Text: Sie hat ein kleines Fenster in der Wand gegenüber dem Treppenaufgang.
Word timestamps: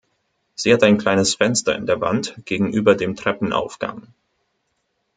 Sie 0.55 0.73
hat 0.73 0.81
ein 0.81 0.97
kleines 0.97 1.35
Fenster 1.35 1.75
in 1.75 1.85
der 1.85 2.01
Wand 2.01 2.33
gegenüber 2.45 2.95
dem 2.95 3.15
Treppenaufgang. 3.15 4.07